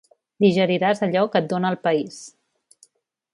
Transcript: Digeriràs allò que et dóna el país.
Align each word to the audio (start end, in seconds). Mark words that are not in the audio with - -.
Digeriràs 0.45 1.03
allò 1.07 1.23
que 1.35 1.41
et 1.43 1.51
dóna 1.51 1.71
el 1.75 1.79
país. 1.89 2.19